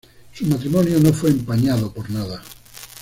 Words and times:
Su 0.33 0.47
matrimonio 0.47 0.99
no 0.99 1.13
fue 1.13 1.29
empañado 1.29 1.93
por 1.93 2.09
nada. 2.09 2.41